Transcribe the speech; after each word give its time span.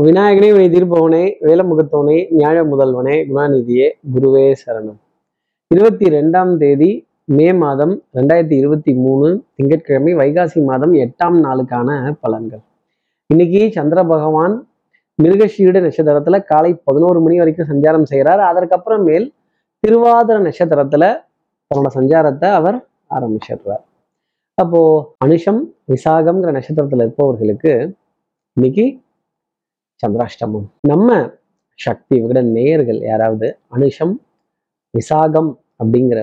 விநாயகனே 0.00 0.52
வினை 0.52 0.68
தீர்ப்பவனே 0.68 1.32
வேலமுகத்தவனே 1.42 2.30
நியாய 2.30 2.62
முதல்வனே 2.62 3.26
குணாநிதியே 3.28 3.90
குருவே 4.14 4.52
சரணம். 4.66 4.96
இருபத்தி 5.66 6.06
ரெண்டாம் 6.06 6.56
தேதி 6.56 7.08
மே 7.24 7.52
மாதம் 7.52 8.02
ரெண்டாயிரத்தி 8.14 8.52
இருபத்தி 8.52 8.94
மூணு 8.94 9.44
திங்கட்கிழமை 9.54 10.14
வைகாசி 10.14 10.64
மாதம் 10.64 10.92
எட்டாம் 10.92 11.40
நாளுக்கான 11.42 12.14
பலன்கள். 12.22 12.62
இன்னைக்கு 13.26 13.72
சந்திர 13.72 14.04
பகவான் 14.04 14.68
மிருகஷீடு 15.22 15.90
நட்சத்திரத்துல 15.90 16.44
காலை 16.44 16.80
பதினோரு 16.84 17.20
மணி 17.20 17.38
வரைக்கும் 17.38 17.68
சஞ்சாரம் 17.68 18.02
செய்கிறார் 18.02 18.98
மேல் 18.98 19.32
திருவாதிர 19.86 20.50
நட்சத்திரத்துல 20.50 21.16
தன்னோட 21.74 21.86
சஞ்சாரத்தை 21.94 22.52
அவர் 22.52 22.86
ஆரம்பிச்சிடுறார். 23.10 23.84
அப்போ 24.54 25.14
அனுஷம் 25.24 25.62
விசாகம்ங்கிற 25.88 26.60
நட்சத்திரத்துல 26.60 26.96
இருப்பவர்களுக்கு 26.96 27.94
இன்னைக்கு 28.52 29.01
சந்திராஷ்டமம். 30.02 30.66
நம்ம 30.82 31.08
சக்தி 31.78 32.14
விகட 32.20 32.40
நேயர்கள் 32.56 33.00
யாராவது 33.02 33.46
அனுஷம் 33.76 34.14
விசாகம் 34.94 35.50
அப்படிங்கிற 35.80 36.20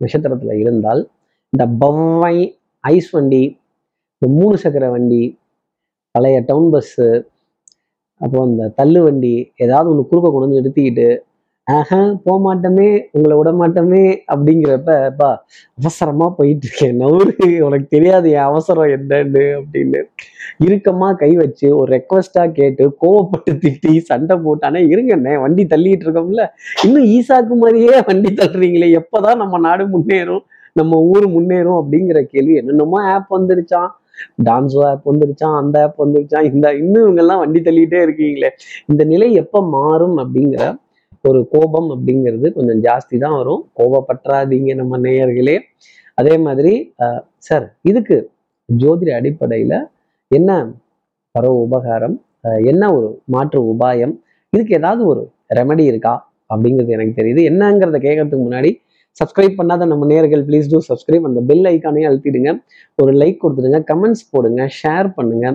நட்சத்திரத்தில் 0.00 0.60
இருந்தால் 0.60 1.02
இந்த 1.52 1.64
பவ்வை 1.82 2.36
ஐஸ் 2.84 3.10
வண்டி 3.10 3.42
இந்த 4.22 4.26
மூணு 4.38 4.56
சக்கர 4.56 4.84
வண்டி 4.90 5.22
பழைய 6.14 6.36
டவுன் 6.40 6.70
பஸ்ஸு 6.70 7.08
அப்புறம் 8.20 8.46
இந்த 8.50 8.64
தள்ளு 8.78 9.00
வண்டி 9.02 9.32
ஏதாவது 9.56 9.88
ஒன்று 9.90 10.08
குறுக்க 10.10 10.28
கொண்டு 10.28 10.46
வந்து 10.46 10.58
நிறுத்திக்கிட்டு 10.58 11.08
ஆஹா 11.66 11.98
போக 12.24 12.36
மாட்டோமே 12.44 12.88
உங்களை 13.14 13.36
விட 13.38 13.50
மாட்டோமே 13.60 14.02
அப்படிங்கிறப்பப்பா 14.32 15.30
அவசரமா 15.78 16.26
போயிட்டு 16.36 16.66
இருக்கேன் 16.68 16.94
நவுரு 17.00 17.32
உனக்கு 17.68 17.86
தெரியாது 17.94 18.26
என் 18.34 18.48
அவசரம் 18.50 18.92
என்னன்னு 18.96 19.42
அப்படின்னு 19.58 20.00
இறுக்கமா 20.66 21.08
கை 21.22 21.30
வச்சு 21.40 21.66
ஒரு 21.78 21.88
ரெக்வஸ்டா 21.96 22.44
கேட்டு 22.58 22.84
கோவப்பட்டு 23.02 23.54
திட்டி 23.64 23.92
சண்டை 24.10 24.36
போட்டானே 24.46 24.82
இருங்கண்ணே 24.92 25.34
வண்டி 25.44 25.64
தள்ளிட்டு 25.74 26.06
இருக்கோம்ல. 26.06 26.44
இன்னும் 26.86 27.08
ஈசாக்கு 27.16 27.56
மாதிரியே 27.64 27.96
வண்டி 28.10 28.32
தள்ளுறீங்களே 28.40 28.90
எப்பதான் 29.00 29.42
நம்ம 29.42 29.60
நாடு 29.66 29.86
முன்னேறும் 29.96 30.44
நம்ம 30.76 31.02
ஊர் 31.10 31.28
முன்னேறும்? 31.36 31.78
அப்படிங்கிற 31.82 32.18
கேள்வி 32.32 32.54
என்னென்னமோ 32.62 32.98
ஆப் 33.12 33.30
வந்துருச்சான் 33.36 33.90
டான்ஸோ 34.46 34.80
ஆப் 34.92 35.06
வந்துருச்சான் 35.10 35.58
அந்த 35.60 35.76
ஆப் 35.86 36.00
வந்துருச்சான் 36.04 36.48
இந்த 36.52 36.66
இன்னும் 36.82 37.04
இவங்கெல்லாம் 37.06 37.42
வண்டி 37.44 37.60
தள்ளிட்டே 37.68 38.00
இருக்கீங்களே. 38.06 38.50
இந்த 38.90 39.02
நிலை 39.12 39.28
எப்போ 39.42 39.60
மாறும் 39.76 40.18
அப்படிங்கிற 40.22 40.64
ஒரு 41.28 41.40
கோபம் 41.54 41.88
அப்படிங்கிறது 41.94 42.46
கொஞ்சம் 42.56 42.80
ஜாஸ்தி 42.86 43.16
தான் 43.24 43.36
வரும். 43.40 43.62
கோபப்பற்றாதீங்க 43.78 44.74
நம்ம 44.80 44.98
நேயர்களே. 45.06 45.56
அதே 46.20 46.34
மாதிரி 46.46 46.72
சார் 47.46 47.66
இதுக்கு 47.90 48.16
ஜோதிட 48.68 49.10
அடிப்படையில் 49.20 49.78
என்ன 50.30 50.50
பரவ 51.34 51.54
உபகாரம் 51.66 52.16
என்ன 52.70 52.82
ஒரு 52.96 53.08
மாற்று 53.34 53.58
உபாயம் 53.72 54.14
இதுக்கு 54.52 54.72
ஏதாவது 54.80 55.02
ஒரு 55.12 55.22
ரெமடி 55.58 55.84
இருக்கா 55.92 56.14
அப்படிங்கிறது 56.52 56.94
எனக்கு 56.96 57.14
தெரியுது. 57.20 57.40
என்னங்கிறத 57.50 57.98
கேட்கறதுக்கு 58.06 58.46
முன்னாடி 58.48 58.70
சப்ஸ்கிரைப் 59.20 59.58
பண்ணாத 59.58 59.86
நம்ம 59.92 60.06
நேயர்கள் 60.10 60.42
ப்ளீஸ் 60.48 60.70
டூ 60.72 60.78
சப்ஸ்கிரைப் 60.88 61.26
அந்த 61.28 61.40
பெல் 61.50 61.66
ஐக்கானையும் 61.72 62.08
அழுத்திடுங்க. 62.08 62.50
ஒரு 63.02 63.12
லைக் 63.20 63.38
கொடுத்துடுங்க. 63.42 63.78
கமெண்ட்ஸ் 63.90 64.24
போடுங்க. 64.32 64.62
ஷேர் 64.80 65.08
பண்ணுங்க. 65.18 65.46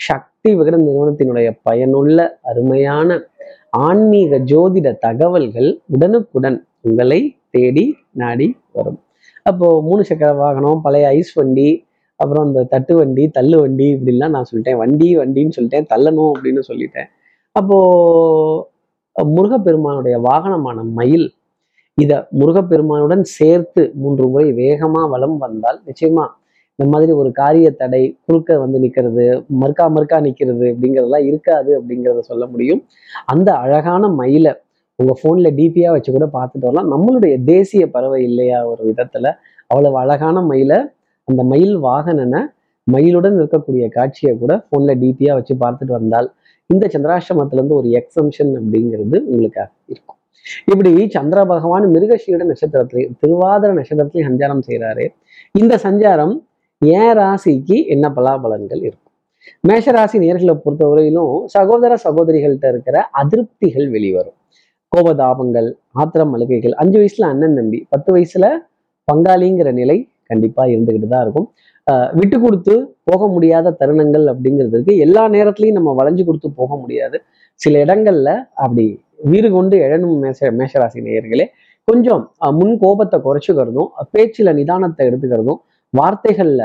சக்தி 0.00 0.50
விகடன் 0.58 0.86
நிறுவனத்தினுடைய 0.88 1.48
பயனுள்ள 1.66 2.18
அருமையான 2.50 3.18
ஆன்மீக 3.72 4.38
ஜோதிட 4.50 4.88
தகவல்கள் 4.98 5.68
உடனுக்குடன் 5.86 6.58
உங்களை 6.80 7.20
தேடி 7.50 7.84
நாடி 8.12 8.56
வரும். 8.72 8.98
அப்போ 9.42 9.68
மூணு 9.82 10.04
சக்கர 10.04 10.30
வாகனம் 10.32 10.80
பழைய 10.82 11.06
ஐஸ் 11.08 11.32
வண்டி 11.34 11.68
அப்புறம் 12.20 12.46
இந்த 12.46 12.62
தட்டு 12.64 12.96
வண்டி 12.96 13.28
தள்ளு 13.28 13.56
வண்டி 13.60 13.86
இப்படிலாம் 13.94 14.34
நான் 14.36 14.48
சொல்லிட்டேன். 14.50 14.76
வண்டி 14.82 15.08
வண்டின்னு 15.18 15.54
சொல்லிட்டேன். 15.58 15.86
தள்ளணும் 15.94 16.30
அப்படின்னு 16.32 16.62
சொல்லிட்டேன். 16.70 17.08
அப்போ 17.52 17.78
முருகப்பெருமானுடைய 19.36 20.16
வாகனமான 20.28 20.78
மயில் 20.98 21.26
இதை 21.98 22.18
முருகப்பெருமானுடன் 22.40 23.24
சேர்த்து 23.38 23.82
மூன்று 23.94 24.28
முறை 24.28 24.52
வேகமாக 24.52 25.08
வலம் 25.08 25.38
வந்தால் 25.38 25.80
நிச்சயமா 25.88 26.24
இந்த 26.82 26.90
மாதிரி 26.92 27.12
ஒரு 27.22 27.30
காரிய 27.40 27.68
தடை 27.80 28.00
குறுக்க 28.26 28.58
வந்து 28.62 28.78
நிக்கிறது 28.84 29.24
மறுக்கா 29.60 29.84
மறுக்கா 29.96 30.16
நிக்கிறது 30.26 30.64
அப்படிங்கிறதெல்லாம் 30.70 31.26
இருக்காது 31.30 31.70
அப்படிங்கிறத 31.78 32.22
சொல்ல 32.30 32.44
முடியும். 32.52 32.80
அந்த 33.32 33.48
அழகான 33.64 34.08
மயிலை 34.20 34.52
உங்க 34.98 35.12
போன்ல 35.22 35.50
டிபியாக 35.58 35.92
வச்சு 35.96 36.10
கூட 36.16 36.26
பார்த்துட்டு 36.38 36.66
வரலாம். 36.68 36.88
நம்மளுடைய 36.94 37.34
தேசிய 37.50 37.84
பறவை 37.94 38.20
இல்லையா 38.30 38.58
ஒரு 38.70 38.82
விதத்துல 38.90 39.26
அவ்வளவு 39.70 39.96
அழகான 40.02 40.42
மயிலை 40.50 40.78
அந்த 41.28 41.42
மயில் 41.52 41.76
வாகனனை 41.86 42.40
மயிலுடன் 42.86 43.36
இருக்கக்கூடிய 43.40 43.84
காட்சியை 43.96 44.32
கூட 44.38 44.52
போன்ல 44.70 44.94
டிபியாக 45.02 45.38
வச்சு 45.38 45.54
பார்த்துட்டு 45.64 45.94
வந்தால் 45.98 46.28
இந்த 46.70 46.84
சந்திராஷ்டமத்துல 46.94 47.60
இருந்து 47.60 47.78
ஒரு 47.80 47.88
எக்ஸம்ஷன் 48.00 48.52
அப்படிங்கிறது 48.60 49.16
உங்களுக்காக 49.30 49.70
இருக்கும். 49.92 50.18
இப்படி 50.72 50.90
சந்திர 51.16 51.40
பகவான் 51.52 51.84
மிருகஷீட 51.94 52.44
நட்சத்திரத்திலே 52.52 53.04
திருவாதிர 53.20 53.70
நட்சத்திரத்திலே 53.78 54.24
சஞ்சாரம் 54.30 54.64
செய்கிறாரு 54.68 55.04
இந்த 55.60 55.74
சஞ்சாரம் 55.86 56.34
ஏன் 56.98 57.14
ராசிக்கு 57.18 57.76
என்ன 57.94 58.06
பலாபலன்கள் 58.16 58.82
இருக்கும்? 58.86 59.10
மேஷராசி 59.68 60.16
நேர்களை 60.24 60.54
பொறுத்தவரையிலும் 60.64 61.34
சகோதர 61.54 61.92
சகோதரிகள்கிட்ட 62.04 62.68
இருக்கிற 62.74 62.96
அதிருப்திகள் 63.20 63.88
வெளிவரும். 63.94 64.36
கோபதாபங்கள் 64.92 65.68
ஆத்திரம் 66.02 66.32
அழுகைகள் 66.36 66.74
அஞ்சு 66.82 66.98
வயசுல 67.00 67.28
அண்ணன் 67.32 67.56
தம்பி. 67.58 67.78
பத்து 67.92 68.10
வயசுல 68.14 68.46
பங்காளிங்கிற 69.08 69.68
நிலை 69.80 69.98
கண்டிப்பா 70.30 70.62
இருந்துகிட்டு 70.72 71.08
தான் 71.14 71.24
இருக்கும். 71.26 71.48
விட்டு 72.18 72.36
கொடுத்து 72.44 72.74
போக 73.10 73.26
முடியாத 73.34 73.72
தருணங்கள் 73.80 74.26
அப்படிங்கிறது 74.32 74.76
இருக்கு. 74.76 74.94
எல்லா 75.06 75.22
நேரத்துலையும் 75.36 75.78
நம்ம 75.78 75.94
வளைஞ்சு 76.00 76.24
கொடுத்து 76.28 76.48
போக 76.60 76.76
முடியாது. 76.82 77.16
சில 77.60 77.74
இடங்கள்ல 77.84 78.30
அப்படி 78.64 78.86
வீறு 79.30 79.48
கொண்டு 79.56 79.76
எழணும் 79.86 80.16
மேஷ 80.24 80.50
மேஷராசி 80.60 81.00
நேயர்களே. 81.08 81.46
கொஞ்சம் 81.88 82.22
முன் 82.58 82.74
கோபத்தை 82.82 83.18
குறைச்சிக்கிறதும் 83.26 83.90
பேச்சில் 84.14 84.56
நிதானத்தை 84.58 85.02
எடுத்துக்கிறதும் 85.10 85.60
வார்த்தைகள்ல 85.98 86.62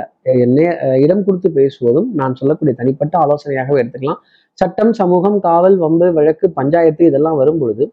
இடம் 1.04 1.24
கொடுத்து 1.28 1.50
பேசுவதும் 1.58 2.10
நான் 2.20 2.36
சொல்லக்கூடிய 2.40 2.74
தனிப்பட்ட 2.80 3.14
ஆலோசனையாகவே 3.24 3.80
எடுத்துக்கலாம். 3.82 4.22
சட்டம் 4.60 4.94
சமூகம் 5.00 5.38
காவல் 5.48 5.78
வம்பு 5.84 6.08
வழக்கு 6.18 6.46
பஞ்சாயத்து 6.60 7.04
இதெல்லாம் 7.10 7.40
வரும் 7.42 7.60
பொழுது 7.62 7.86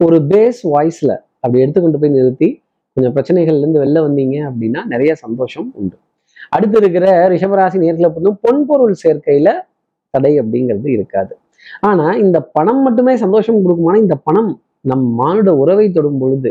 ஒரு 0.00 0.16
பேஸ் 0.30 0.60
வாய்ஸ்ல 0.72 1.12
அப்படி 1.42 1.62
எடுத்துக்கொண்டு 1.64 2.00
போய் 2.02 2.16
நிறுத்தி 2.16 2.48
கொஞ்சம் 2.96 3.14
பிரச்சனைகள்ல 3.16 3.62
இருந்து 3.64 3.82
வெளில 3.82 3.98
வந்தீங்க 4.06 4.36
அப்படின்னா 4.50 4.80
நிறைய 4.92 5.12
சந்தோஷம் 5.24 5.68
உண்டு. 5.80 5.96
அடுத்து 6.54 6.76
இருக்கிற 6.82 7.06
ரிஷபராசி 7.32 7.78
நேர்களை 7.84 8.08
பொறுத்தும் 8.14 8.40
பொன்பொருள் 8.44 8.94
சேர்க்கையில 9.02 9.48
தடை 10.14 10.32
அப்படிங்கிறது 10.42 10.88
இருக்காது. 10.96 11.32
ஆனா 11.88 12.06
இந்த 12.24 12.38
பணம் 12.56 12.82
மட்டுமே 12.86 13.14
சந்தோஷம் 13.24 13.60
கொடுக்குமானா 13.64 13.98
இந்த 14.04 14.16
பணம் 14.28 14.50
நம் 14.90 15.06
மானுட 15.20 15.50
உறவை 15.62 15.86
தொடும் 15.96 16.20
பொழுது 16.22 16.50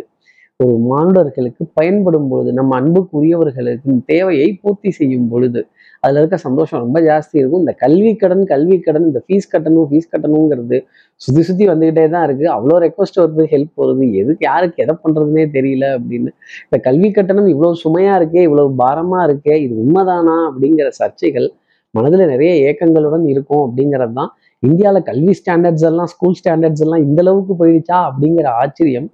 ஒரு 0.60 0.74
மானுடர்களுக்கு 0.88 1.64
பயன்படும் 1.78 2.26
பொழுது 2.30 2.50
நம்ம 2.58 2.72
அன்புக்குரியவர்களுக்கு 2.80 3.92
தேவையை 4.10 4.48
பூர்த்தி 4.62 4.90
செய்யும் 4.98 5.28
பொழுது 5.32 5.62
அதில் 6.04 6.20
இருக்க 6.22 6.38
சந்தோஷம் 6.46 6.82
ரொம்ப 6.84 6.98
ஜாஸ்தி 7.06 7.36
இருக்கும். 7.42 7.62
இந்த 7.66 7.74
கல்வி 7.84 8.12
கடன் 8.22 8.42
கல்வி 8.50 8.78
கடன் 8.86 9.06
இந்த 9.10 9.20
ஃபீஸ் 9.26 9.48
கட்டணும் 9.54 9.88
ஃபீஸ் 9.90 10.10
கட்டணுங்கிறது 10.14 10.78
சுத்தி 11.22 11.42
சுத்தி 11.50 11.66
வந்துக்கிட்டே 11.70 12.04
தான் 12.16 12.26
இருக்குது 12.28 12.50
அவ்வளோ 12.56 12.80
ரெக்வஸ்ட் 12.86 13.20
வருது 13.22 13.44
ஹெல்ப் 13.54 13.80
வருது. 13.82 14.08
எதுக்கு 14.22 14.44
யாருக்கு 14.50 14.84
எதை 14.86 14.96
பண்ணுறதுனே 15.04 15.46
தெரியல 15.56 15.86
அப்படின்னு. 15.98 16.32
இந்த 16.66 16.80
கல்வி 16.88 17.12
கட்டணம் 17.18 17.50
இவ்வளோ 17.54 17.70
சுமையாக 17.84 18.18
இருக்கே 18.22 18.44
இவ்வளோ 18.48 18.66
பாரமாக 18.82 19.28
இருக்கே 19.30 19.56
இது 19.66 19.76
உண்மைதானா 19.84 20.36
அப்படிங்கிற 20.50 20.90
சர்ச்சைகள் 21.00 21.48
மனதில் 21.94 22.32
நிறைய 22.34 22.52
ஏக்கங்களுடன் 22.66 23.26
இருக்கும் 23.34 23.64
அப்படிங்கிறது 23.68 24.16
தான் 24.20 24.32
இந்தியாவில் 24.64 25.08
கல்வி 25.12 25.34
ஸ்டாண்டர்ட்ஸ் 25.40 25.88
எல்லாம் 25.92 26.12
ஸ்கூல் 26.14 26.38
ஸ்டாண்டர்ட்ஸ் 26.40 26.84
எல்லாம் 26.88 27.06
இந்த 27.08 27.20
அளவுக்கு 27.26 27.56
போயிடுச்சா 27.62 27.98
அப்படிங்கிற 28.10 28.50
ஆச்சரியம் 28.62 29.08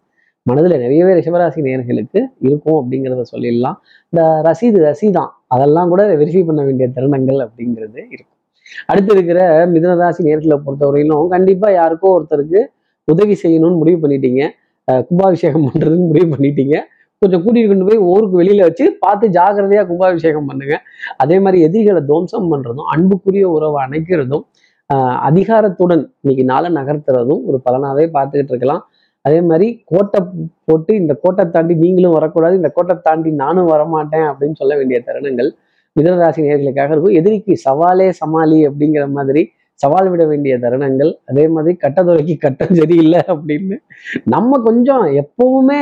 மனதுல 0.50 0.78
நிறையவே 0.78 1.12
ரிஷபராசி 1.20 1.60
நேர்களுக்கு 1.68 2.20
இருக்கும் 2.48 2.78
அப்படிங்கிறத 2.80 3.22
சொல்லிடலாம். 3.32 3.78
இந்த 4.10 4.22
ரசீது 4.48 4.80
ரசீதான் 4.88 5.32
அதெல்லாம் 5.48 5.90
கூட 5.90 6.16
வெரிஃபை 6.16 6.46
பண்ண 6.46 6.64
வேண்டிய 6.64 6.88
தருணங்கள் 6.96 7.40
அப்படிங்கிறது 7.46 8.00
இருக்கும். 8.14 8.34
அடுத்து 8.86 9.12
இருக்கிற 9.16 9.40
மிதனராசி 9.74 10.22
நேர்களை 10.28 10.58
பொறுத்தவரையிலும் 10.66 11.28
கண்டிப்பா 11.28 11.70
யாருக்கோ 11.70 12.10
ஒருத்தருக்கு 12.18 12.62
உதவி 13.04 13.36
செய்யணும்னு 13.44 13.80
முடிவு 13.82 14.00
பண்ணிட்டீங்க. 14.04 14.44
கும்பாபிஷேகம் 15.08 15.66
பண்றதுன்னு 15.68 16.08
முடிவு 16.12 16.28
பண்ணிட்டீங்க. 16.36 16.76
கொஞ்சம் 17.22 17.44
கூட்டிட்டு 17.44 17.68
கொண்டு 17.68 17.86
போய் 17.86 18.02
ஊருக்கு 18.12 18.36
வெளியில 18.42 18.62
வச்சு 18.62 18.86
பார்த்து 19.00 19.26
ஜாக்கிரதையா 19.38 19.84
கும்பாபிஷேகம் 19.90 20.46
பண்ணுங்க. 20.46 20.76
அதே 21.18 21.40
மாதிரி 21.40 21.64
எதிரிகளை 21.68 22.02
துவம்சம் 22.10 22.50
பண்றதும் 22.54 22.90
அன்புக்குரிய 22.94 23.46
உறவை 23.50 23.80
அணைக்கிறதும் 23.86 24.44
ஆஹ் 24.90 25.18
அதிகாரத்துடன் 25.30 26.04
இன்னைக்கு 26.22 26.44
நாளை 26.52 26.70
நகர்த்துறதும் 26.74 27.42
ஒரு 27.50 27.58
பலனாவே 27.66 28.04
பார்த்துக்கிட்டு 28.16 28.54
இருக்கலாம். 28.54 28.82
அதே 29.26 29.40
மாதிரி 29.50 29.68
கோட்டை 29.92 30.20
போட்டு 30.68 30.92
இந்த 31.02 31.14
கோட்டை 31.24 31.44
தாண்டி 31.56 31.74
நீங்களும் 31.84 32.16
வரக்கூடாது 32.18 32.56
இந்த 32.62 32.70
கோட்டை 32.78 32.96
தாண்டி 33.08 33.30
நானும் 33.44 33.70
வரமாட்டேன் 33.74 34.28
அப்படின்னு 34.32 34.60
சொல்ல 34.62 34.74
வேண்டிய 34.80 35.00
தருணங்கள் 35.08 35.50
மிதனராசி 35.96 36.42
நேர்களுக்காக 36.46 36.94
இருக்கும். 36.94 37.18
எதிரிக்கு 37.20 37.54
சவாலே 37.68 38.08
சமாளி 38.22 38.58
அப்படிங்கிற 38.70 39.04
மாதிரி 39.18 39.42
சவால் 39.84 40.10
விட 40.12 40.24
வேண்டிய 40.32 40.54
தருணங்கள். 40.64 41.12
அதே 41.30 41.46
மாதிரி 41.56 41.74
கட்டதுரைக்கு 41.84 42.36
கட்டம் 42.44 42.74
சரியில்லை 42.80 43.22
அப்படின்னு 43.34 43.78
நம்ம 44.34 44.60
கொஞ்சம் 44.68 45.06
எப்பவுமே 45.22 45.82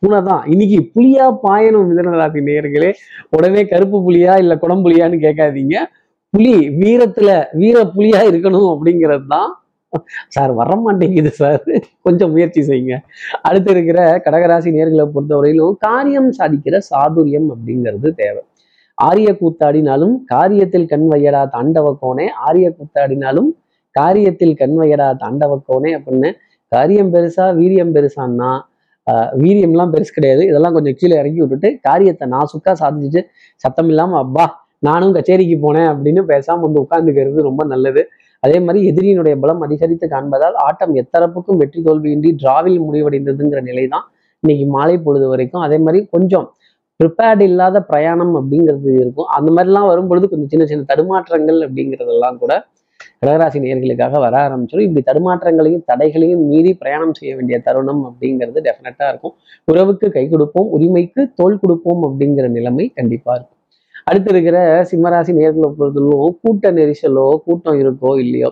பூனை 0.00 0.20
தான். 0.28 0.42
இன்னைக்கு 0.52 0.78
புலியா 0.94 1.26
பாயணும் 1.44 1.88
மிதனராசி 1.90 2.40
நேயர்களே. 2.48 2.90
உடனே 3.36 3.62
கருப்பு 3.72 3.98
புலியா 4.06 4.34
இல்ல 4.42 4.54
குடம்புலியான்னு 4.62 5.18
கேட்காதீங்க. 5.26 5.76
புலி 6.34 6.54
வீரத்துல 6.80 7.30
வீர 7.60 7.78
புலியா 7.96 8.20
இருக்கணும் 8.30 8.70
அப்படிங்கிறது 8.74 9.26
தான் 9.34 9.50
சார் 10.28 10.52
வர 10.52 10.70
மாட்டேங்குது 10.76 11.30
சார். 11.30 11.62
கொஞ்சம் 12.02 12.30
முயற்சி 12.30 12.60
செய்யுங்க. 12.62 12.94
அடுத்து 13.42 13.70
இருக்கிற 13.70 13.98
கடகராசி 14.24 14.70
நேர்களை 14.76 15.04
பொறுத்தவரையிலும் 15.14 15.76
காரியம் 15.78 16.30
சாதிக்கிற 16.38 16.78
சாதுரியம் 16.90 17.48
அப்படிங்கிறது 17.54 18.10
தேவை. 18.14 18.42
ஆரிய 18.98 19.28
கூத்தாடினாலும் 19.40 20.14
காரியத்தில் 20.34 20.86
கண் 20.86 21.06
வையடா 21.12 21.42
தாண்டவ 21.54 21.86
கோனே 22.02 22.26
ஆரிய 22.46 22.66
கூத்தாடினாலும் 22.78 23.50
காரியத்தில் 23.94 24.54
கண் 24.54 24.76
வையடா 24.78 25.08
தாண்டவ 25.22 25.52
கோனே 25.68 25.90
அப்படின்னு 25.98 26.30
காரியம் 26.72 27.12
பெருசா 27.14 27.44
வீரியம் 27.60 27.92
பெருசான்னா 27.96 28.50
ஆஹ் 29.06 29.32
வீரியம்லாம் 29.42 29.92
பெருசு 29.94 30.12
கிடையாது. 30.12 30.42
இதெல்லாம் 30.46 30.72
கொஞ்சம் 30.72 30.96
கீழே 30.98 31.14
இறக்கி 31.16 31.40
விட்டுட்டு 31.40 31.68
காரியத்தை 31.80 32.24
நான் 32.28 32.48
சுக்கா 32.52 32.72
சாதிச்சுட்டு 32.80 33.20
சத்தம் 33.64 33.88
இல்லாம 33.88 34.18
அப்பா 34.18 34.44
நானும் 34.78 35.14
கச்சேரிக்கு 35.14 35.56
போனேன் 35.66 35.88
அப்படின்னு 35.92 36.22
பேசாம 36.32 36.60
வந்து 36.60 36.80
உட்காந்துக்கிறது 36.80 37.46
ரொம்ப 37.48 37.64
நல்லது. 37.64 38.02
அதே 38.46 38.58
மாதிரி 38.66 38.80
எதிரியினுடைய 38.90 39.34
பலம் 39.44 39.64
அதிகரித்து 39.66 40.08
காண்பதால் 40.14 40.58
ஆட்டம் 40.66 40.94
எத்தரப்புக்கும் 41.02 41.60
வெற்றி 41.62 41.82
தோல்வியின்றி 41.88 42.32
டிராவில் 42.42 42.78
முடிவடைந்ததுங்கிற 42.88 43.62
நிலை 43.70 43.86
தான் 43.94 44.06
இன்னைக்கு 44.42 44.66
மாலை 44.76 44.96
பொழுது 45.06 45.26
வரைக்கும். 45.32 45.64
அதே 45.66 45.78
மாதிரி 45.84 46.00
கொஞ்சம் 46.14 46.46
ப்ரிப்பேர்டு 47.00 47.44
இல்லாத 47.50 47.76
பிரயாணம் 47.90 48.34
அப்படிங்கிறது 48.40 48.90
இருக்கும். 49.02 49.28
அந்த 49.36 49.48
மாதிரிலாம் 49.56 49.88
வரும்பொழுது 49.92 50.26
கொஞ்சம் 50.32 50.50
சின்ன 50.52 50.66
சின்ன 50.70 50.86
தடுமாற்றங்கள் 50.90 51.58
அப்படிங்கிறதெல்லாம் 51.66 52.38
கூட 52.42 52.52
கடகராசி 53.22 53.58
நேர்களுக்காக 53.64 54.18
வர 54.24 54.34
ஆரம்பிச்சிடும் 54.46 54.86
இப்படி 54.86 55.02
தடுமாற்றங்களையும் 55.08 55.84
தடைகளையும் 55.90 56.42
மீறி 56.50 56.72
பிரயாணம் 56.80 57.14
செய்ய 57.18 57.32
வேண்டிய 57.36 57.56
தருணம் 57.66 58.02
அப்படிங்கிறது 58.08 58.58
டெஃபினட்டாக 58.66 59.10
இருக்கும். 59.12 59.34
உறவுக்கு 59.72 60.08
கை 60.16 60.24
கொடுப்போம் 60.32 60.70
உரிமைக்கு 60.76 61.22
தோல் 61.40 61.60
கொடுப்போம் 61.62 62.02
அப்படிங்கிற 62.08 62.48
நிலைமை 62.56 62.86
கண்டிப்பா 62.98 63.30
இருக்கும். 63.36 63.55
அடுத்து 64.10 64.30
இருக்கிற 64.32 64.58
சிம்மராசி 64.90 65.32
நேர்களை 65.38 65.68
பொறுத்தவரைக்கும் 65.78 66.34
கூட்ட 66.42 66.70
நெரிசலோ 66.72 67.24
கூட்டம் 67.46 67.78
இருக்கோ 67.84 68.10
இல்லையோ 68.24 68.50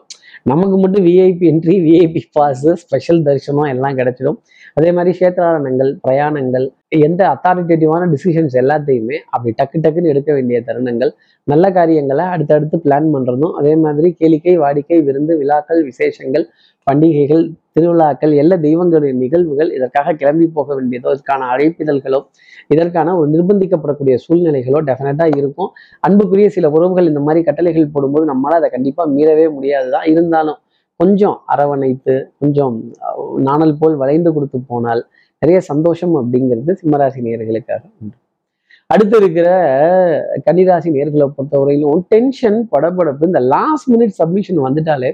நமக்கு 0.50 0.76
மட்டும் 0.78 1.04
VIP 1.08 1.44
entry 1.50 1.76
VIP 1.84 2.22
pass 2.32 2.64
special 2.82 3.20
தரிசனம் 3.22 3.70
எல்லாம் 3.74 3.98
கிடைச்சிடும். 3.98 4.38
அதே 4.78 4.90
மாதிரி 4.92 5.12
கஷேத்திராரணங்கள் 5.18 5.90
பிரயாணங்கள் 6.06 6.66
எந்த 6.98 7.22
அத்தாரிட்டேட்டிவான 7.28 8.08
டிசிஷன்ஸ் 8.10 8.54
எல்லாத்தையுமே 8.56 9.16
அப்படி 9.30 9.50
டக்கு 9.50 9.78
டக்குன்னு 9.78 10.08
எடுக்க 10.08 10.32
வேண்டிய 10.32 10.58
தருணங்கள் 10.60 11.10
நல்ல 11.48 11.70
காரியங்களை 11.70 12.24
அடுத்தடுத்து 12.26 12.76
பிளான் 12.84 13.08
பண்ணுறதும் 13.14 13.52
அதே 13.52 13.74
மாதிரி 13.76 14.10
கேளிக்கை 14.20 14.54
வாடிக்கை 14.56 14.98
விருந்து 15.02 15.34
விழாக்கள் 15.38 15.82
விசேஷங்கள் 15.84 16.44
பண்டிகைகள் 16.86 17.42
திருவிழாக்கள் 17.72 18.32
எல்லா 18.32 18.56
தெய்வங்களுடைய 18.56 19.12
நிகழ்வுகள் 19.14 19.70
இதற்காக 19.70 20.12
கிளம்பி 20.12 20.46
போக 20.46 20.74
வேண்டியதோ 20.74 21.08
இதற்கான 21.10 21.46
அழைப்பிதழ்களோ 21.46 22.20
இதற்கான 22.70 23.14
ஒரு 23.16 23.28
நிர்பந்திக்கப்படக்கூடிய 23.30 24.14
சூழ்நிலைகளோ 24.14 24.80
டெஃபினட்டாக 24.80 25.38
இருக்கும். 25.38 25.70
அன்புக்குரிய 26.02 26.48
சில 26.48 26.70
உறவுகள் 26.70 27.06
இந்த 27.06 27.20
மாதிரி 27.20 27.42
கட்டளைகள் 27.44 27.92
போடும்போது 27.92 28.26
நம்மளால 28.32 28.60
அதை 28.60 28.70
கண்டிப்பாக 28.70 29.08
மீறவே 29.10 29.50
முடியாது 29.52 29.90
தான் 29.90 30.04
இருந்தாலும் 30.04 30.60
கொஞ்சம் 31.00 31.36
அரவணைத்து 31.46 32.14
கொஞ்சம் 32.38 32.74
நாணல் 33.38 33.78
போல் 33.78 33.96
வளைந்து 33.96 34.32
கொடுத்து 34.32 34.58
போனால் 34.62 35.02
நிறைய 35.44 35.60
சந்தோஷம் 35.70 36.14
அப்படிங்கிறது 36.20 36.74
சிம்மராசி 36.82 37.24
நேர்களுக்காக 37.28 37.82
உண்டு. 38.00 38.16
அடுத்து 38.90 39.16
இருக்கிற 39.20 39.48
கன்னிராசி 40.46 40.88
நேர்களை 40.96 41.26
பொறுத்தவரையிலும் 41.36 42.02
டென்ஷன் 42.12 42.58
படபடப்பு 42.72 43.28
இந்த 43.30 43.40
லாஸ்ட் 43.52 43.88
மினிட் 43.92 44.14
சப்மிஷன் 44.18 44.60
வந்துட்டாலே 44.66 45.10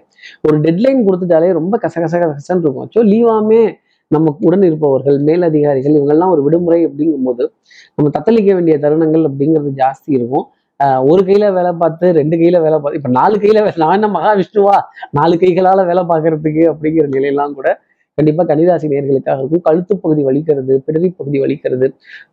ஒரு 0.47 0.57
டெட்லைன் 0.65 1.05
கொடுத்துட்டாலே 1.07 1.51
ரொம்ப 1.59 1.75
கசகச 1.85 2.15
கசகசன்னு 2.23 2.65
இருக்கும். 2.67 2.89
ஸோ 2.95 3.03
லீவாமே 3.13 3.61
நம்ம 4.11 4.33
உடன் 4.47 4.65
இருப்பவர்கள் 4.69 5.19
மேலதிகாரிகள் 5.29 5.97
இவங்கெல்லாம் 5.99 6.33
ஒரு 6.35 6.43
விடுமுறை 6.47 6.81
அப்படிங்கும்போது 6.87 7.45
நம்ம 7.97 8.11
தத்தளிக்க 8.17 8.51
வேண்டிய 8.55 8.77
தருணங்கள் 8.85 9.25
அப்படிங்கிறது 9.29 9.71
ஜாஸ்தி 9.83 10.11
இருக்கும். 10.19 10.47
ஆஹ் 10.81 11.03
ஒரு 11.11 11.23
கையில 11.29 11.47
வேலை 11.59 11.73
பார்த்து 11.83 12.07
ரெண்டு 12.19 12.37
கையில 12.41 12.59
வேலை 12.67 12.77
பார்த்து 12.79 12.99
இப்ப 13.01 13.11
நாலு 13.19 13.37
கையில 13.39 13.63
நான் 13.83 13.97
என்ன 13.99 14.09
மகாவிஷ்ணுவா? 14.19 14.77
நாலு 15.19 15.35
கைகளால 15.43 15.85
வேலை 15.91 16.05
பார்க்கறதுக்கு 16.13 16.65
அப்படிங்கிற 16.73 17.07
நிலையெல்லாம் 17.17 17.57
கூட 17.59 17.69
கண்டிப்பா 18.21 18.43
கன்னிராசி 18.51 18.87
நேர்களுக்காக 18.93 19.39
இருக்கும் 19.41 19.65
கழுத்து 19.69 19.95
பகுதி 20.05 20.23
வலிக்கிறது 20.29 20.75
பிடரி 20.87 21.09
பகுதி 21.21 21.39
வலிக்கிறது 21.45 21.87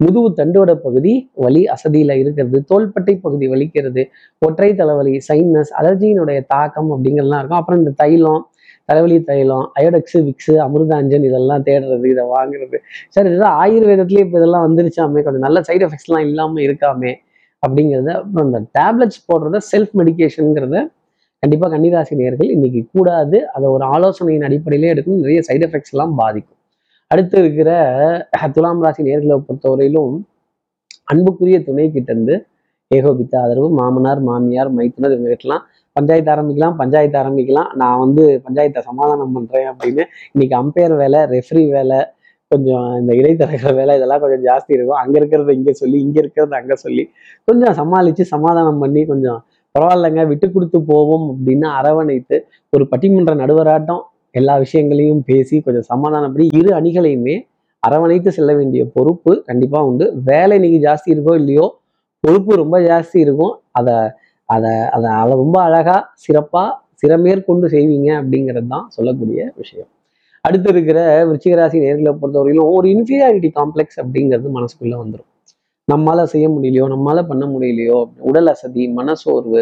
முதுகு 0.04 0.30
தண்டோட 0.39 0.72
பகுதி 0.86 1.13
வலி 1.45 1.62
அசதியில 1.75 2.18
இருக்கிறது 2.24 2.60
தோள்பட்டை 2.72 3.16
பகுதி 3.25 3.48
வலிக்கிறது 3.54 4.04
ஒற்றை 4.42 4.69
தலைவலி 4.81 5.13
சைனஸ் 5.30 5.74
அலர்ஜியினுடைய 5.80 6.39
தாக்கம் 6.54 6.92
அப்படிங்கிறதுலாம் 6.95 7.42
இருக்கும். 7.42 7.62
அப்புறம் 7.62 7.81
இந்த 7.84 7.94
தைலம் 8.04 8.44
தலைவலி 8.89 9.18
தைலம் 9.30 9.66
அயோடெக்ஸு 9.78 10.19
விக்ஸு 10.28 10.54
அமிர்தாஞ்சன் 10.66 11.25
இதெல்லாம் 11.30 11.63
தேடுறது 11.69 12.06
இதை 12.13 12.25
வாங்குறது. 12.36 12.78
சார் 13.13 13.28
இதுதான் 13.30 13.56
ஆயுர்வேதத்துலேயே 13.63 14.25
இப்போ 14.25 14.38
இதெல்லாம் 14.42 14.66
வந்துருச்சாமே 14.68 15.24
கொஞ்சம் 15.25 15.45
நல்ல 15.48 15.62
சைடு 15.69 15.86
எஃபெக்ட்ஸ்லாம் 15.88 16.25
இல்லாமல் 16.30 16.66
இருக்காமே 16.68 17.12
அப்படிங்கிறத 17.63 18.12
அப்புறம் 18.19 18.48
இந்த 18.50 18.60
டேப்லெட்ஸ் 18.78 19.22
போடுறத 19.30 19.60
செல்ஃப் 19.72 19.94
மெடிகேஷனுங்கிறத 20.01 20.78
கண்டிப்பாக 21.44 21.69
கன்னிராசி 21.74 22.13
நேர்கள் 22.22 22.50
இன்னைக்கு 22.56 22.81
கூடாது. 22.94 23.38
அதை 23.56 23.66
ஒரு 23.75 23.84
ஆலோசனையின் 23.95 24.45
அடிப்படையிலே 24.48 24.92
எடுக்கணும் 24.94 25.24
நிறைய 25.25 25.42
சைடு 25.48 25.66
எஃபெக்ட்ஸ் 25.68 25.94
எல்லாம் 25.95 26.13
பாதிக்கும். 26.22 26.60
அடுத்து 27.12 27.36
இருக்கிற 27.44 27.69
துலாம் 28.56 28.81
ராசி 28.86 29.01
நேர்களை 29.07 29.36
பொறுத்தவரையிலும் 29.48 30.13
அன்புக்குரிய 31.12 31.57
துணை 31.68 31.86
கிட்டேருந்து 31.95 32.36
ஏகோபித்த 32.92 33.34
ஆதரவு 33.44 33.68
மாமனார் 33.80 34.22
மாமியார் 34.30 34.69
மைத்துனர் 34.78 35.13
இவங்க 35.16 35.30
கிட்டலாம் 35.34 35.63
பஞ்சாயத்து 35.95 36.31
ஆரம்பிக்கலாம் 36.34 36.75
பஞ்சாயத்து 36.81 37.18
ஆரம்பிக்கலாம். 37.22 37.69
நான் 37.81 38.01
வந்து 38.04 38.24
பஞ்சாயத்தை 38.45 38.81
சமாதானம் 38.89 39.34
பண்ணுறேன் 39.38 39.68
அப்படின்னு 39.72 40.04
இன்னைக்கு 40.34 40.56
அம்பையர் 40.62 40.95
வேலை 41.01 41.19
ரெஃப்ரி 41.34 41.63
வேலை 41.78 42.00
கொஞ்சம் 42.51 42.88
இந்த 43.00 43.12
இடைத்தரகர் 43.19 43.78
வேலை 43.80 43.94
இதெல்லாம் 43.98 44.22
கொஞ்சம் 44.24 44.44
ஜாஸ்தி 44.50 44.72
இருக்கும். 44.78 45.00
அங்கே 45.04 45.18
இருக்கிறத 45.22 45.54
இங்கே 45.60 45.74
சொல்லி 45.81 45.98
இங்கே 46.06 46.19
இருக்கிறத 46.24 46.56
அங்கே 46.62 46.78
சொல்லி 46.86 47.04
கொஞ்சம் 47.50 47.75
சமாளித்து 47.81 48.25
சமாதானம் 48.34 48.81
பண்ணி 48.84 49.04
கொஞ்சம் 49.12 49.39
பரவாயில்லைங்க 49.77 50.21
விட்டு 50.27 50.47
கொடுத்து 50.51 50.77
போவோம் 50.91 51.25
அப்படின்னு 51.33 51.68
அரவணைத்து 51.79 52.35
ஒரு 52.74 52.83
பட்டிமன்ற 52.91 53.33
நடுவராட்டம் 53.41 54.03
எல்லா 54.31 54.53
விஷயங்களையும் 54.57 55.21
பேசி 55.29 55.56
கொஞ்சம் 55.65 55.88
சமாதானப்படி 55.91 56.45
இரு 56.59 56.69
அணிகளையுமே 56.79 57.35
அரவணைத்து 57.83 58.29
செல்ல 58.38 58.51
வேண்டிய 58.56 58.81
பொறுப்பு 58.95 59.31
கண்டிப்பா 59.45 59.79
உண்டு. 59.89 60.06
வேலை 60.29 60.56
இன்னைக்கு 60.59 60.79
ஜாஸ்தி 60.88 61.09
இருக்கோ 61.15 61.33
இல்லையோ 61.41 61.65
பொறுப்பு 62.24 62.51
ரொம்ப 62.56 62.77
ஜாஸ்தி 62.81 63.18
இருக்கும். 63.25 63.53
அதை 63.71 63.95
அதை 64.50 64.71
அதை 64.95 65.09
அதை 65.21 65.33
ரொம்ப 65.44 65.57
அழகா 65.62 65.97
சிறப்பா 66.25 66.63
சிறமேற்கொண்டு 67.03 67.68
செய்வீங்க 67.75 68.09
அப்படிங்கிறது 68.21 68.68
தான் 68.68 68.88
சொல்லக்கூடிய 68.89 69.39
விஷயம். 69.56 69.89
அடுத்து 70.45 70.69
இருக்கிற 70.74 71.00
விருச்சிகராசி 71.29 71.77
நேர்களை 71.85 72.12
பொறுத்தவரையிலும் 72.21 72.74
ஒரு 72.77 72.88
இன்ஃபீரியாரிட்டி 72.95 73.50
காம்ப்ளெக்ஸ் 73.59 74.00
அப்படிங்கிறது 74.03 74.50
மனசுக்குள்ள 74.57 74.95
வந்துடும் 75.03 75.29
நம்மால 75.88 76.24
செய்ய 76.24 76.48
முடியலையோ 76.50 76.86
நம்மளால 76.94 77.19
பண்ண 77.28 77.44
முடியலையோ 77.45 77.98
உடல் 78.22 78.50
அசதி 78.54 78.84
மனசோர்வு 78.98 79.62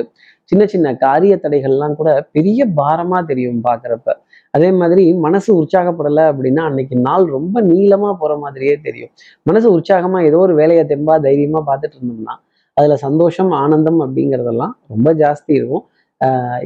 சின்ன 0.51 0.63
சின்ன 0.65 0.87
காரிய 0.95 1.33
தடைகள்லாம் 1.43 1.95
கூட 1.95 2.09
பெரிய 2.31 2.59
பாரமா 2.77 3.19
தெரியும் 3.25 3.59
பாக்குறப்ப. 3.63 4.07
அதே 4.53 4.69
மாதிரி 4.71 5.03
மனசு 5.17 5.49
உற்சாகப்படலை 5.61 6.23
அப்படின்னா 6.31 6.63
அன்னைக்கு 6.63 6.95
நாள் 6.99 7.25
ரொம்ப 7.27 7.61
நீளமா 7.63 8.09
போற 8.19 8.33
மாதிரியே 8.37 8.75
தெரியும். 8.77 9.11
மனசு 9.45 9.67
உற்சாகமா 9.77 10.19
ஏதோ 10.25 10.39
ஒரு 10.39 10.53
வேலையை 10.53 10.83
தெம்பா 10.85 11.15
தைரியமா 11.19 11.61
பார்த்துட்டு 11.69 11.97
இருந்தோம்னா 11.99 12.35
அதுல 12.77 12.95
சந்தோஷம் 12.97 13.51
ஆனந்தம் 13.61 13.99
அப்படிங்கிறதெல்லாம் 14.05 14.73
ரொம்ப 14.87 15.09
ஜாஸ்தி 15.13 15.51
இருக்கும். 15.59 15.83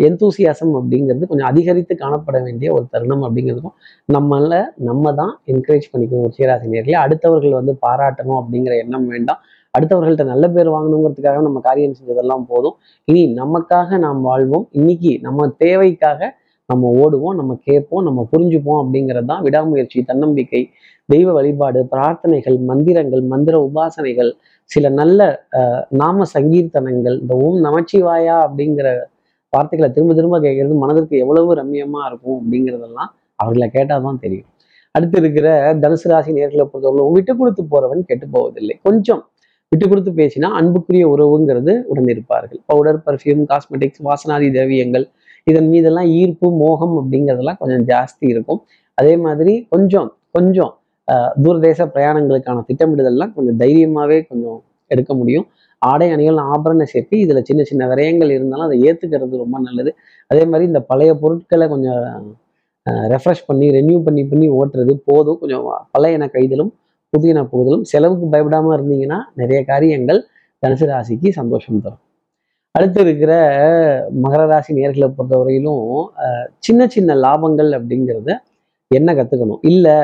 எந்தூசியாசம் 0.08 0.74
அப்படிங்கிறது 0.80 1.30
கொஞ்சம் 1.30 1.50
அதிகரித்து 1.52 1.94
காணப்பட 1.96 2.38
வேண்டிய 2.48 2.68
ஒரு 2.74 2.86
தருணம் 2.94 3.24
அப்படிங்கிறதுக்கும் 3.28 3.78
நம்மள 4.10 4.60
நம்ம 4.90 5.14
தான் 5.14 5.34
என்கரேஜ் 5.54 5.88
பண்ணிக்கணும் 5.94 6.26
ஒரு 6.28 6.36
சீராசினியர்களே 6.38 6.98
அடுத்தவர்கள் 7.04 7.58
வந்து 7.60 7.74
பாராட்டணும் 7.86 8.40
அப்படிங்கிற 8.42 8.76
எண்ணம் 8.84 9.08
வேண்டாம். 9.08 9.42
அடுத்தவர்கள்ட்ட 9.74 10.26
நல்ல 10.34 10.46
பேர் 10.50 10.70
வாங்கணுங்கிறதுக்காக 10.76 11.42
நம்ம 11.48 11.60
காரியம் 11.60 11.98
செஞ்சதெல்லாம் 11.98 12.46
போதும். 12.52 12.76
இனி 13.08 13.24
நமக்காக 13.42 13.98
நாம் 14.06 14.22
வாழ்வோம். 14.22 14.66
இன்னைக்கு 14.72 15.12
நம்ம 15.28 15.48
தேவைக்காக 15.64 16.32
நம்ம 16.70 16.88
ஓடுவோம் 17.02 17.38
நம்ம 17.40 17.52
கேட்போம் 17.68 18.06
நம்ம 18.08 18.22
புரிஞ்சுப்போம் 18.32 18.80
அப்படிங்கிறது 18.82 19.28
தான் 19.32 19.44
விடாமுயற்சி 19.46 20.00
தன்னம்பிக்கை 20.10 20.62
தெய்வ 21.10 21.30
வழிபாடு 21.32 21.80
பிரார்த்தனைகள் 21.94 22.58
மந்திரங்கள் 22.70 23.24
மந்திர 23.32 23.56
உபாசனைகள் 23.68 24.32
சில 24.70 24.90
நல்ல 25.00 25.30
நாம 26.02 26.26
சங்கீர்த்தனங்கள் 26.34 27.16
இந்த 27.22 27.34
ஓம் 27.46 27.58
நமச்சிவாயா 27.68 28.36
அப்படிங்கிற 28.46 28.90
வார்த்தைகளை 29.54 29.90
திரும்ப 29.92 30.14
திரும்ப 30.14 30.38
கேட்கறது 30.40 30.76
மனதிற்கு 30.82 31.16
எவ்வளவு 31.24 31.56
ரம்மியமா 31.60 32.02
இருக்கும் 32.10 32.38
அப்படிங்கிறதெல்லாம் 32.40 33.10
அவர்களை 33.40 33.68
கேட்டால் 33.70 34.06
தான் 34.08 34.22
தெரியும். 34.24 34.48
அடுத்து 34.96 35.18
இருக்கிற 35.22 35.48
தனுசு 35.84 36.08
ராசி 36.12 36.32
நேர்களை 36.38 36.66
பொறுத்தவரை 36.66 37.06
விட்டு 37.16 37.34
கொடுத்து 37.40 37.64
போறவன் 37.72 38.02
கெட்டு 38.10 38.28
போவதில்லை. 38.34 38.76
கொஞ்சம் 38.88 39.22
விட்டு 39.72 39.86
கொடுத்து 39.88 40.12
பேசினா 40.20 40.48
அன்புக்குரிய 40.60 41.06
உறவுங்கிறது 41.14 41.74
உடன் 41.92 42.10
இருப்பார்கள் 42.14 42.60
பவுடர் 42.70 43.00
பர்ஃப்யூம் 43.06 43.44
காஸ்மெட்டிக்ஸ் 43.52 44.02
வாசனாதி 44.08 44.48
திரவியங்கள் 44.56 45.06
இதன் 45.48 45.70
மீதெல்லாம் 45.74 46.10
ஈர்ப்பு 46.18 46.48
மோகம் 46.62 46.96
அப்படிங்கிறதெல்லாம் 47.00 47.60
கொஞ்சம் 47.62 47.84
ஜாஸ்தி 47.92 48.26
இருக்கும். 48.34 48.60
அதே 48.98 49.14
மாதிரி 49.26 49.54
கொஞ்சம் 49.72 50.08
கொஞ்சம் 50.36 50.72
ஆஹ், 51.08 51.32
தூரதேச 51.44 51.82
பிரயாணங்களுக்கான 51.94 52.64
திட்டமிடுதல்லாம் 52.68 53.32
கொஞ்சம் 53.36 53.58
தைரியமாகவே 53.62 54.18
கொஞ்சம் 54.28 54.58
எடுக்க 54.92 55.12
முடியும். 55.16 55.46
ஆடை 55.82 56.08
அணிகள் 56.16 56.40
ஆபரண 56.54 56.86
சேர்க்கை 56.94 57.20
இதில் 57.26 57.48
சின்ன 57.50 57.62
சின்ன 57.70 57.84
விரயங்கள் 57.92 58.32
இருந்தாலும் 58.36 58.68
அதை 58.68 58.78
ஏற்றுக்கிறது 58.90 59.44
ரொம்ப 59.44 59.58
நல்லது. 59.68 59.92
அதே 60.32 60.44
மாதிரி 60.52 60.66
இந்த 60.72 60.82
பழைய 60.92 61.12
பொருட்களை 61.22 61.68
கொஞ்சம் 61.74 62.02
ரெஃப்ரெஷ் 63.14 63.48
பண்ணி 63.50 63.68
ரெனியூ 63.78 63.98
பண்ணி 64.08 64.24
பண்ணி 64.32 64.48
ஓட்டுறது 64.60 64.94
போதும். 65.10 65.40
கொஞ்சம் 65.42 65.66
பழையன 65.96 66.28
கைதலும் 66.36 66.72
புதியன 67.14 67.44
புகுதலும் 67.52 67.86
செலவுக்கு 67.92 68.26
பயப்படாமல் 68.34 68.76
இருந்தீங்கன்னா 68.78 69.20
நிறைய 69.42 69.60
காரியங்கள் 69.72 70.20
தனுசு 70.64 70.86
ராசிக்கு 70.92 71.30
சந்தோஷம் 71.40 71.82
தரும். 71.86 72.04
அடுத்து 72.76 73.00
இருக்கிற 73.06 73.34
மகர 74.24 74.42
ராசி 74.52 74.72
நேர்களை 74.80 75.08
பொறுத்தவரையிலும் 75.18 75.86
சின்ன 76.68 76.88
சின்ன 76.96 77.16
லாபங்கள் 77.24 77.72
அப்படிங்கிறத 77.78 78.32
என்ன 78.92 79.14
கற்றுக்கணும் 79.20 79.64
இல்லை 79.72 79.98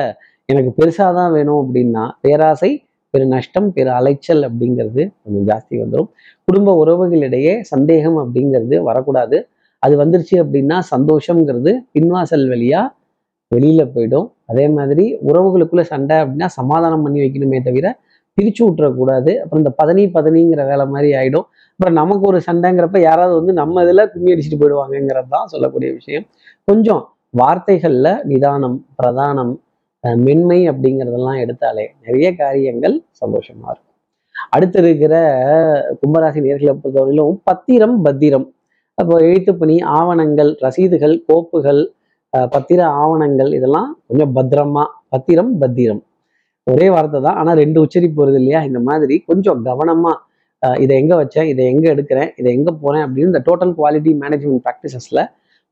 எனக்கு 0.52 0.70
பெருசாக 0.78 1.10
தான் 1.18 1.32
வேணும் 1.36 1.60
அப்படின்னா 1.62 2.04
பேராசை 2.24 2.70
பெரு 3.14 3.26
நஷ்டம் 3.34 3.68
பெரு 3.76 3.90
அலைச்சல் 3.98 4.42
அப்படிங்கிறது 4.48 5.02
கொஞ்சம் 5.22 5.46
ஜாஸ்தி 5.50 5.74
வந்துடும் 5.82 6.08
குடும்ப 6.48 6.74
உறவுகளிடையே 6.82 7.54
சந்தேகம் 7.72 8.18
அப்படிங்கிறது 8.22 8.76
வரக்கூடாது. 8.88 9.38
அது 9.82 9.94
வந்துருச்சு 10.02 10.36
அப்படின்னா 10.42 10.76
சந்தோஷங்கிறது 10.92 11.72
பின்வாசல் 11.94 12.46
வழியாக 12.52 12.94
வெளியில் 13.52 13.92
போயிடும். 13.94 14.26
அதே 14.50 14.64
மாதிரி 14.76 15.04
உறவுகளுக்குள்ள 15.28 15.82
சண்டை 15.92 16.16
அப்படின்னா 16.22 16.48
சமாதானம் 16.58 17.04
பண்ணி 17.06 17.18
வைக்கணுமே 17.24 17.58
தவிர 17.68 17.86
பிரிச்சு 18.38 18.62
விட்டுறக்கூடாது 18.64 19.32
அப்புறம் 19.42 19.60
இந்த 19.62 19.72
பதனி 19.80 20.02
பதனிங்கிற 20.16 20.62
வேலை 20.70 20.84
மாதிரி 20.94 21.10
ஆகிடும் 21.20 21.46
அப்புறம் 21.72 21.96
நமக்கு 22.00 22.24
ஒரு 22.30 22.38
சண்டைங்கிறப்ப 22.48 22.98
யாராவது 23.08 23.34
வந்து 23.38 23.52
நம்ம 23.60 23.82
இதில் 23.84 24.02
கும்மி 24.12 24.32
அடிச்சுட்டு 24.34 24.58
போயிடுவாங்கங்கிறது 24.62 25.30
தான் 25.36 25.50
சொல்லக்கூடிய 25.52 25.90
விஷயம். 25.98 26.26
கொஞ்சம் 26.68 27.02
வார்த்தைகளில் 27.40 28.12
நிதானம் 28.32 28.76
பிரதானம் 28.98 29.52
மென்மை 30.26 30.58
அப்படிங்கிறதெல்லாம் 30.70 31.40
எடுத்தாலே 31.44 31.84
நிறைய 32.06 32.26
காரியங்கள் 32.40 32.96
சந்தோஷமா 33.20 33.68
இருக்கும். 33.72 33.94
அடுத்து 34.54 34.78
இருக்கிற 34.82 35.14
கும்பராசி 36.00 36.40
நேர்களை 36.46 36.72
பொறுத்தவரையிலும் 36.80 37.38
பத்திரம் 37.48 37.96
பத்திரம். 38.06 38.46
அப்போ 38.98 39.14
எழுத்துப்பணி 39.28 39.76
ஆவணங்கள் 39.98 40.50
ரசீதுகள் 40.66 41.14
கோப்புகள் 41.28 41.80
பத்திர 42.54 42.80
ஆவணங்கள் 43.02 43.50
இதெல்லாம் 43.58 43.90
கொஞ்சம் 44.08 44.32
பத்திரமா 44.38 44.84
பத்திரம் 45.14 45.52
பத்திரம். 45.62 46.02
ஒரே 46.66 46.86
வார்த்தை 46.94 47.18
தான் 47.26 47.38
ஆனா 47.40 47.52
ரெண்டு 47.62 47.78
உச்சரிப்பு 47.84 48.18
வருது 48.22 48.38
இல்லையா? 48.40 48.60
இந்த 48.68 48.80
மாதிரி 48.88 49.16
கொஞ்சம் 49.30 49.60
கவனமா 49.68 50.12
இதை 50.82 50.94
எங்க 51.02 51.14
வச்சேன் 51.20 51.48
இதை 51.52 51.64
எங்க 51.72 51.86
எடுக்கிறேன் 51.94 52.30
இதை 52.38 52.48
எங்க 52.58 52.70
போறேன் 52.82 53.04
அப்படின்னு 53.06 53.30
இந்த 53.32 53.42
டோட்டல் 53.48 53.74
குவாலிட்டி 53.78 54.12
மேனேஜ்மெண்ட் 54.22 54.62
ப்ராக்டிசஸில் 54.66 55.22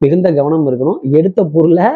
மிகுந்த 0.00 0.28
கவனம் 0.38 0.66
இருக்கணும். 0.70 1.00
எடுத்த 1.18 1.40
பொருளை 1.54 1.88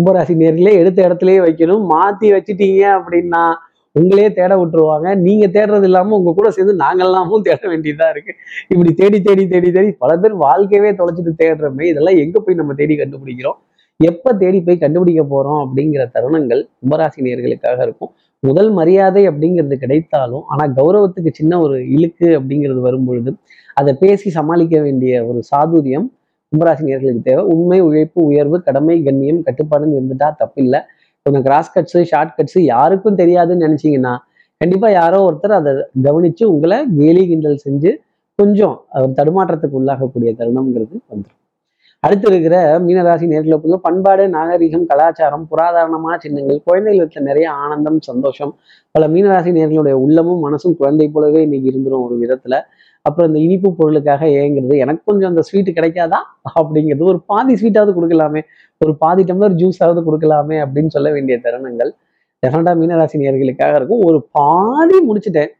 கும்பராசி 0.00 0.34
நேர்களே 0.42 0.72
எடுத்த 0.72 1.08
இடத்துலயே 1.08 1.40
வைக்கணும். 1.46 1.82
மாத்தி 1.92 2.28
வச்சுட்டீங்க 2.34 2.82
அப்படின்னா 2.98 3.52
உங்களே 3.92 4.32
தேட 4.32 4.56
விட்டுருவாங்க. 4.56 5.16
நீங்க 5.16 5.46
தேடுறது 5.46 5.82
இல்லாம 5.82 6.16
உங்க 6.16 6.32
கூட 6.32 6.50
சேர்ந்து 6.50 6.74
நாங்கள்லாமும் 6.76 7.40
தேட 7.40 7.68
வேண்டியதா 7.68 8.10
இருக்கு. 8.10 8.32
இப்படி 8.68 8.94
தேடி 8.94 9.22
தேடி 9.22 9.48
தேடி 9.48 9.72
தேடி 9.72 9.90
பல 9.92 10.16
பேர் 10.16 10.34
வாழ்க்கையவே 10.36 10.90
தொலைச்சிட்டு 11.00 11.32
தேடுறோமே 11.42 11.82
இதெல்லாம் 11.82 12.16
எங்க 12.16 12.40
போய் 12.40 12.54
நம்ம 12.54 12.74
தேடி 12.74 12.96
கண்டுபிடிக்கிறோம்? 12.96 13.58
எப்ப 13.96 14.32
தேடி 14.32 14.60
போய் 14.62 14.78
கண்டுபிடிக்க 14.78 15.22
போறோம் 15.22 15.60
அப்படிங்கிற 15.64 16.10
தருணங்கள் 16.14 16.62
கும்பராசி 16.80 17.20
நேர்களுக்காக 17.20 17.82
இருக்கும். 17.82 18.12
முதல் 18.40 18.70
மரியாதை 18.70 19.28
அப்படிங்கிறது 19.28 19.76
கிடைத்தாலும் 19.76 20.42
ஆனா 20.46 20.64
கௌரவத்துக்கு 20.74 21.30
சின்ன 21.32 21.60
ஒரு 21.60 21.88
இழுக்கு 21.88 22.26
அப்படிங்கிறது 22.26 22.80
வரும்பொழுது 22.80 23.34
அதை 23.74 23.94
பேசி 23.94 24.30
சமாளிக்க 24.30 24.80
வேண்டிய 24.80 25.26
ஒரு 25.26 25.42
சாதுரியம் 25.50 26.08
கும்பராசி 26.52 26.82
நேர்களுக்கு 26.88 27.22
தேவை. 27.28 27.42
உண்மை 27.52 27.78
உழைப்பு 27.88 28.20
உயர்வு 28.30 28.56
கடமை 28.68 28.96
கண்ணியம் 29.08 29.42
கட்டுப்பாடுன்னு 29.46 29.98
இருந்துட்டா 29.98 30.28
தப்பில்லை. 30.40 30.80
கொஞ்சம் 31.26 31.44
கிராஸ் 31.46 31.74
கட்ஸு 31.74 32.00
ஷார்ட் 32.10 32.36
கட்ஸு 32.38 32.60
யாருக்கும் 32.72 33.18
தெரியாதுன்னு 33.20 33.66
நினைச்சீங்கன்னா 33.66 34.14
கண்டிப்பா 34.60 34.88
யாரோ 35.00 35.18
ஒருத்தர் 35.28 35.54
அதை 35.58 35.70
கவனிச்சு 36.06 36.44
உங்களை 36.54 36.78
கேலி 36.98 37.22
கிண்டல் 37.30 37.62
செஞ்சு 37.66 37.90
கொஞ்சம் 38.38 38.74
ஒரு 38.98 39.08
தடுமாற்றத்துக்கு 39.18 39.78
உள்ளாகக்கூடிய 39.80 40.30
தருணம்ங்கிறது 40.40 40.96
வந்துடும் 41.10 41.38
அடுத்து 42.02 42.26
இருக்கிற 42.30 42.56
மீனராசி 42.84 43.26
நேர்களை 43.32 43.56
பொறுத்த 43.56 43.76
பண்பாடு 43.78 44.22
நாகரிகம் 44.28 44.86
கலாச்சாரம் 44.90 45.44
புராதாரணமான 45.50 46.14
சின்னங்கள் 46.24 46.58
குழந்தைகளுக்கு 46.68 47.20
நிறைய 47.28 47.46
ஆனந்தம் 47.62 47.98
சந்தோஷம் 48.08 48.52
பல 48.94 49.08
மீனராசி 49.14 49.50
நேர்களுடைய 49.58 49.96
உள்ளமும் 50.06 50.42
மனசும் 50.46 50.74
குழந்தை 50.80 51.06
போலவே 51.08 51.42
இன்னைக்கு 51.42 51.70
இருந்துரும் 51.72 52.04
ஒரு 52.06 52.16
விதத்துல. 52.22 52.56
அப்புறம் 53.02 53.34
இந்த 53.34 53.40
இனிப்பு 53.40 53.74
பொருளுக்காக 53.74 54.26
ஏங்குறது 54.26 54.76
எனக்கு 54.76 55.02
கொஞ்சம் 55.04 55.28
அந்த 55.28 55.42
ஸ்வீட் 55.42 55.68
கிடைக்காதா? 55.68 56.18
அப்படிங்கிறது 56.60 57.02
ஒரு 57.02 57.20
பாதி 57.20 57.54
ஸ்வீட்டாவது 57.54 57.92
கொடுக்கலாமே. 57.98 58.40
ஒரு 58.78 58.96
பாதி 58.96 59.22
டம்ளர் 59.22 59.56
ஜூஸாவது 59.62 60.00
கொடுக்கலாமே 60.08 60.56
அப்படின்னு 60.64 60.86
சொல்ல 60.86 61.10
வேண்டிய 61.10 61.38
தருணங்கள் 61.42 61.90
டெஃபினட்டா 62.46 62.72
மீனராசி 62.80 63.16
நேர்களுக்காக 63.22 63.74
இருக்கும். 63.74 64.00
ஒரு 64.00 64.28
பாதி 64.30 64.96
முடிச்சுட்டேன். 65.08 65.50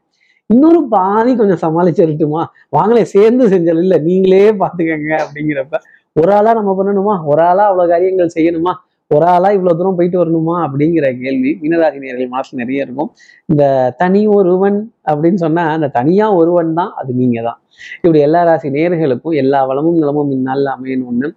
இன்னொரு 0.45 0.87
பாதி 0.89 1.35
கொஞ்சம் 1.35 1.61
சமாளிச்சிருட்டுமா 1.65 2.45
வாங்களே 2.77 3.01
சேர்ந்து 3.01 3.47
செஞ்சல. 3.47 3.77
இல்லை 3.77 3.97
நீங்களே 3.97 4.51
பார்த்துக்கங்க 4.51 5.19
அப்படிங்கிறப்ப 5.25 5.77
ஒரு 6.21 6.33
ஆளா 6.33 6.53
நம்ம 6.53 6.83
பண்ணணுமா? 6.83 7.25
ஒரு 7.25 7.41
ஆளா 7.43 7.67
அவ்வளவு 7.67 7.89
காரியங்கள் 7.89 8.29
செய்யணுமா? 8.35 8.73
ஒரு 9.11 9.25
ஆளா 9.33 9.49
இவ்வளவு 9.55 9.77
தூரம் 9.79 9.97
போயிட்டு 9.97 10.17
வரணுமா 10.21 10.55
அப்படிங்கிற 10.65 11.05
கேள்வி 11.23 11.51
மீனராசி 11.61 11.99
நேர்கள் 12.03 12.33
மாசம் 12.35 12.59
நிறைய 12.61 12.85
இருக்கும். 12.85 13.09
இந்த 13.49 13.63
தனி 14.01 14.21
ஒருவன் 14.37 14.77
அப்படின்னு 15.11 15.39
சொன்னா 15.45 15.63
அந்த 15.75 15.87
தனியா 15.99 16.27
ஒருவன் 16.41 16.71
தான் 16.79 16.91
அது 17.01 17.11
நீங்க 17.21 17.41
தான் 17.41 17.59
இப்படி 18.03 18.19
எல்லா 18.27 18.41
ராசி 18.49 18.69
நேர்களுக்கும் 18.77 19.35
எல்லா 19.43 19.59
வளமும் 19.71 19.99
நலமும் 20.03 20.31
இந்நாளில் 20.37 20.71
அமையணும்னு 20.75 21.29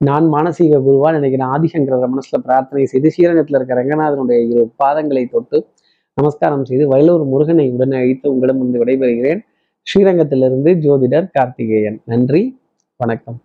நான் 0.00 0.26
மானசீக 0.34 0.80
குருவா 0.86 1.10
நினைக்கிறேன் 1.16 1.50
ஆதிசங்கர 1.54 2.06
மனசுல 2.14 2.38
பிரார்த்தனை 2.46 2.84
செய்து 2.92 3.12
ஸ்ரீரங்கத்தில் 3.14 3.56
இருக்க 3.58 3.74
ரங்கநாதனுடைய 3.74 4.38
இரு 4.50 4.64
பாதங்களை 4.82 5.24
தொட்டு 5.34 5.58
நமஸ்காரம் 6.16 6.66
செய்து 6.70 6.84
வயலூர் 6.92 7.24
முருகனை 7.32 7.66
உடனே 7.76 7.96
அழித்து 8.02 8.32
உங்களிடம் 8.32 8.62
வந்து 8.64 8.80
விடைபெறுகிறேன். 8.82 9.40
ஸ்ரீரங்கத்திலிருந்து 9.86 10.72
ஜோதிடர் 10.84 11.32
கார்த்திகேயன். 11.38 11.98
நன்றி 12.04 12.42
வணக்கம். 13.00 13.38